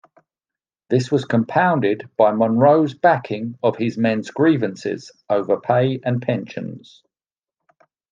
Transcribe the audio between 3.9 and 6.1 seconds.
men's grievances over pay